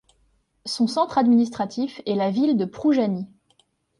Son 0.65 0.87
centre 0.87 1.19
administratif 1.19 2.01
est 2.07 2.15
la 2.15 2.31
ville 2.31 2.57
de 2.57 2.65
Proujany. 2.65 3.27